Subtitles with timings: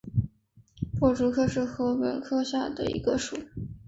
[0.97, 3.37] 薄竹属是禾本科下的一个属。